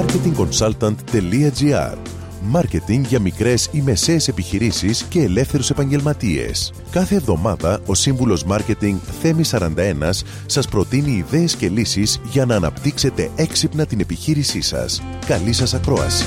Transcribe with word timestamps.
marketingconsultant.gr 0.00 1.96
Μάρκετινγκ 2.42 3.04
για 3.04 3.20
μικρές 3.20 3.68
ή 3.72 3.80
μεσαίες 3.80 4.28
επιχειρήσεις 4.28 5.02
και 5.02 5.22
ελεύθερους 5.22 5.70
επαγγελματίες. 5.70 6.72
Κάθε 6.90 7.14
εβδομάδα 7.14 7.80
ο 7.86 7.94
σύμβουλος 7.94 8.44
Μάρκετινγκ 8.44 8.98
Θέμη 9.20 9.42
41 9.50 10.24
σας 10.46 10.68
προτείνει 10.68 11.10
ιδέες 11.10 11.56
και 11.56 11.68
λύσεις 11.68 12.20
για 12.24 12.46
να 12.46 12.54
αναπτύξετε 12.56 13.30
έξυπνα 13.36 13.86
την 13.86 14.00
επιχείρησή 14.00 14.60
σας. 14.60 15.02
Καλή 15.26 15.52
σας 15.52 15.74
ακρόαση. 15.74 16.24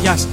Γεια 0.00 0.16
σας. 0.16 0.28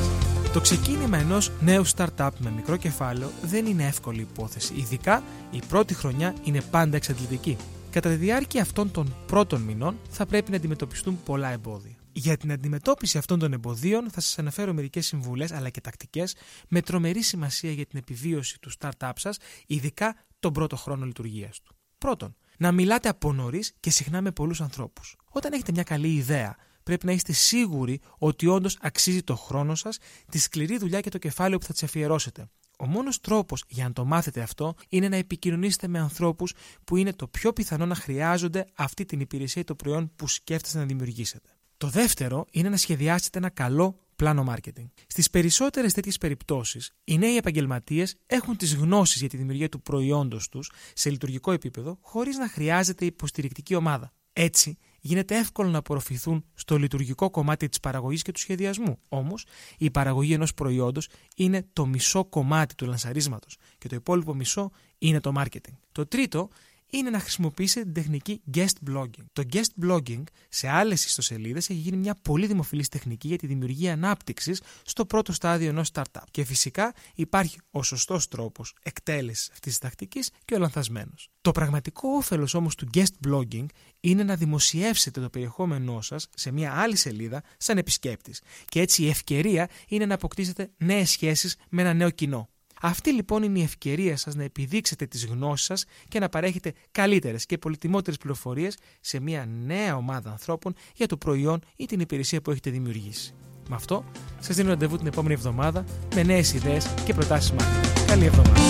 Το 0.54 0.61
ξεκίνημα 0.61 1.17
ενός 1.17 1.52
νέου 1.59 1.83
startup 1.88 2.29
με 2.38 2.52
μικρό 2.55 2.75
κεφάλαιο 2.75 3.31
δεν 3.41 3.65
είναι 3.65 3.83
εύκολη 3.83 4.21
υπόθεση. 4.21 4.73
Ειδικά 4.75 5.23
η 5.52 5.59
πρώτη 5.70 5.93
χρονιά 5.93 6.33
είναι 6.43 6.61
πάντα 6.71 6.95
εξαντλητική. 6.95 7.58
Κατά 7.95 8.09
τη 8.09 8.16
διάρκεια 8.16 8.62
αυτών 8.62 8.91
των 8.91 9.16
πρώτων 9.27 9.62
μηνών 9.62 9.99
θα 10.09 10.26
πρέπει 10.26 10.49
να 10.52 10.58
αντιμετωπιστούν 10.58 11.23
πολλά 11.23 11.49
εμπόδια. 11.49 11.95
Για 12.12 12.38
την 12.38 12.52
αντιμετώπιση 12.52 13.18
αυτών 13.18 13.40
των 13.40 13.54
εμποδίων 13.54 14.09
θα 14.09 14.21
σας 14.21 14.40
αναφέρω 14.40 14.73
μερικές 14.73 15.05
συμβουλές 15.05 15.52
αλλά 15.52 15.70
και 15.70 15.81
τακτικές 15.81 16.35
με 16.68 16.81
τρομερή 16.81 17.21
σημασία 17.21 17.71
για 17.71 17.85
την 17.85 17.99
επιβίωση 17.99 18.59
του 18.59 18.71
startup 18.80 19.12
σας, 19.16 19.38
ειδικά 19.68 20.16
τον 20.40 20.54
πρώτο 20.54 20.76
χρόνο 20.76 21.05
λειτουργίας 21.05 21.62
του. 21.62 21.76
Πρώτον, 21.98 22.35
να 22.58 22.71
μιλάτε 22.71 23.09
από 23.09 23.34
νωρίς 23.34 23.73
και 23.80 23.90
συχνά 23.90 24.21
με 24.21 24.32
πολλούς 24.32 24.62
ανθρώπους. 24.62 25.16
Όταν 25.30 25.54
έχετε 25.54 25.71
μια 25.71 25.84
καλή 25.84 26.13
ιδέα, 26.13 26.55
πρέπει 26.84 27.05
να 27.05 27.12
είστε 27.12 27.34
σίγουροι 27.34 27.99
ότι 28.18 28.48
όντως 28.48 28.77
αξίζει 28.82 29.23
το 29.23 29.35
χρόνο 29.35 29.76
σας, 29.76 29.98
τη 30.32 30.38
σκληρή 30.38 30.77
δουλειά 30.77 30.99
και 30.99 31.09
το 31.09 31.18
κεφάλαιο 31.18 31.57
που 31.57 31.66
θα 31.66 31.73
της 31.73 31.84
αφιερώσετε. 31.84 32.49
Ο 32.79 32.85
μόνος 32.85 33.20
τρόπος 33.21 33.63
για 33.67 33.84
να 33.84 33.93
το 33.93 34.05
μάθετε 34.05 34.41
αυτό 34.41 34.75
είναι 34.89 35.09
να 35.09 35.15
επικοινωνήσετε 35.15 35.88
με 35.88 35.99
ανθρώπους 35.99 36.53
που 36.84 36.98
είναι 36.98 37.13
το 37.13 37.27
πιο 37.27 37.53
πιθανό 37.53 37.85
να 37.85 37.95
χρειάζονται 37.95 38.65
αυτή 38.73 39.05
την 39.05 39.20
υπηρεσία 39.20 39.62
ή 39.62 39.65
το 39.65 39.76
προϊόν 39.76 40.12
που 40.15 40.27
σκέφτεστε 40.27 40.77
να 40.77 40.85
δημιουργήσετε. 40.85 41.49
Το 41.77 41.87
δεύτερο 41.87 42.45
είναι 42.51 42.70
να 42.70 42.77
σχεδιάσετε 42.77 43.37
ένα 43.37 43.49
καλό 43.49 43.99
πλάνο 44.15 44.45
marketing. 44.49 44.85
Στις 45.07 45.29
περισσότερες 45.29 45.93
τέτοιες 45.93 46.17
περιπτώσεις, 46.17 46.91
οι 47.04 47.17
νέοι 47.17 47.35
επαγγελματίες 47.35 48.15
έχουν 48.26 48.57
τις 48.57 48.76
γνώσεις 48.76 49.20
για 49.20 49.29
τη 49.29 49.37
δημιουργία 49.37 49.70
του 49.70 49.82
προϊόντος 49.82 50.49
τους 50.49 50.71
σε 50.93 51.10
λειτουργικό 51.10 51.51
επίπεδο, 51.51 51.98
χωρίς 52.01 52.37
να 52.37 52.49
χρειάζεται 52.49 53.05
υποστηρικτική 53.05 53.76
ομάδα. 53.76 54.13
Έτσι, 54.34 54.77
γίνεται 55.07 55.37
εύκολο 55.37 55.70
να 55.70 55.77
απορροφηθούν 55.77 56.45
στο 56.53 56.77
λειτουργικό 56.77 57.29
κομμάτι 57.29 57.70
της 57.70 57.79
παραγωγής 57.79 58.21
και 58.21 58.31
του 58.31 58.39
σχεδιασμού. 58.39 58.99
Όμως, 59.09 59.45
η 59.77 59.91
παραγωγή 59.91 60.34
ενός 60.34 60.53
προϊόντος 60.53 61.09
είναι 61.35 61.65
το 61.73 61.85
μισό 61.85 62.25
κομμάτι 62.25 62.75
του 62.75 62.85
λανσαρίσματος 62.85 63.57
και 63.77 63.87
το 63.87 63.95
υπόλοιπο 63.95 64.33
μισό 64.33 64.72
είναι 64.97 65.19
το 65.19 65.31
marketing. 65.38 65.73
Το 65.91 66.06
τρίτο 66.06 66.50
είναι 66.97 67.09
να 67.09 67.19
χρησιμοποιήσετε 67.19 67.84
την 67.84 67.94
τεχνική 67.94 68.41
guest 68.53 68.90
blogging. 68.90 69.25
Το 69.34 69.44
guest 69.51 69.85
blogging 69.85 70.24
σε 70.50 70.68
άλλες 70.68 71.06
ιστοσελίδες 71.06 71.69
έχει 71.69 71.79
γίνει 71.79 71.97
μια 71.97 72.16
πολύ 72.22 72.47
δημοφιλής 72.47 72.90
τεχνική 72.90 73.28
για 73.28 73.38
τη 73.38 73.47
δημιουργία 73.47 73.94
ανάπτυξης 73.94 74.62
στο 74.84 75.06
πρώτο 75.06 75.34
στάδιο 75.34 75.69
ενός 75.69 75.90
startup. 75.94 76.23
Και 76.31 76.44
φυσικά 76.44 76.94
υπάρχει 77.16 77.57
ο 77.72 77.84
σωστός 77.84 78.28
τρόπος 78.28 78.75
εκτέλεσης 78.84 79.50
αυτής 79.50 79.72
της 79.72 79.78
τακτικής 79.78 80.29
και 80.46 80.56
ο 80.56 80.57
λανθασμένος. 80.57 81.29
Το 81.41 81.51
πραγματικό 81.51 82.09
όφελος 82.09 82.53
όμως 82.53 82.75
του 82.75 82.88
guest 82.94 83.28
blogging 83.28 83.66
είναι 84.00 84.23
να 84.23 84.35
δημοσιεύσετε 84.35 85.22
το 85.22 85.29
περιεχόμενό 85.29 86.01
σας 86.01 86.28
σε 86.35 86.51
μια 86.51 86.73
άλλη 86.73 86.96
σελίδα 86.96 87.44
σαν 87.57 87.78
επισκέπτης. 87.78 88.41
Και 88.66 88.81
έτσι 88.81 89.03
η 89.03 89.09
ευκαιρία 89.09 89.69
είναι 89.88 90.06
να 90.06 90.13
αποκτήσετε 90.13 90.72
νέες 90.78 91.09
σχέσεις 91.09 91.56
με 91.69 91.81
ένα 91.81 91.94
νέο 91.94 92.09
κοινό. 92.09 92.50
Αυτή 92.81 93.12
λοιπόν 93.12 93.44
είναι 93.44 93.59
η 93.59 93.63
ευκαιρία 93.63 94.18
σας 94.18 94.35
να 94.35 94.44
επιδείξετε 94.44 95.06
τις 95.06 95.25
γνώσεις 95.25 95.66
σας 95.66 95.85
και 96.07 96.19
να 96.19 96.29
παρέχετε 96.29 96.73
καλύτερες 96.91 97.45
και 97.45 97.57
πολυτιμότερες 97.57 98.17
πληροφορίες 98.17 98.78
σε 99.00 99.19
μια 99.19 99.50
νέα 99.66 99.95
ομάδα 99.95 100.29
ανθρώπων 100.29 100.75
για 100.95 101.07
το 101.07 101.17
προϊόν 101.17 101.62
ή 101.75 101.85
την 101.85 102.00
υπηρεσία 102.00 102.41
που 102.41 102.51
έχετε 102.51 102.69
δημιουργήσει. 102.69 103.34
Με 103.69 103.75
αυτό, 103.75 104.05
σας 104.39 104.55
δίνω 104.55 104.69
ραντεβού 104.69 104.97
την 104.97 105.07
επόμενη 105.07 105.33
εβδομάδα 105.33 105.83
με 106.16 106.23
νέες 106.23 106.53
ιδέες 106.53 106.94
και 107.05 107.13
προτάσεις 107.13 107.53
marketing. 107.57 108.05
Καλή 108.07 108.25
εβδομάδα. 108.25 108.61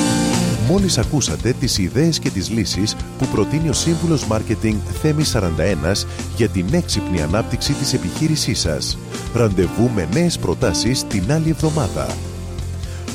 Μόλις 0.68 0.98
ακούσατε 0.98 1.54
τις 1.54 1.78
ιδέες 1.78 2.20
και 2.20 2.30
τις 2.30 2.50
λύσεις 2.50 2.96
που 3.18 3.26
προτείνει 3.26 3.70
ο 3.70 3.74
σύμβουλος 3.74 4.28
Μάρκετινγκ 4.28 4.80
Θέμη 5.02 5.24
41 5.34 6.06
για 6.36 6.50
την 6.50 6.74
έξυπνη 6.74 7.22
ανάπτυξη 7.22 7.74
της 7.74 7.94
επιχείρησής 7.94 8.60
σας. 8.60 8.98
Ραντεβού 9.34 9.90
με 9.90 10.10
νέες 10.14 10.40
προτάσεις 10.40 11.04
την 11.08 11.32
άλλη 11.32 11.50
εβδομάδα 11.50 12.16